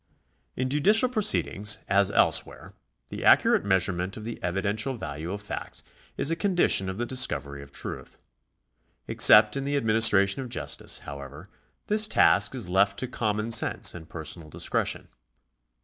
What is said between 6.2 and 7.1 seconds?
a condition of the